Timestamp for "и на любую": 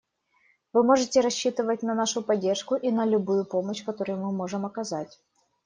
2.75-3.45